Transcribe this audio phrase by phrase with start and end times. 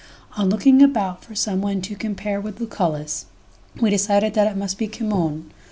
[0.35, 0.41] III.
[0.43, 3.27] On looking about for some one to compare with Lucullus,
[3.79, 5.51] we decided that it must be Cimon.